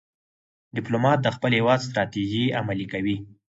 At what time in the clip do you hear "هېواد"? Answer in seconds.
1.59-1.79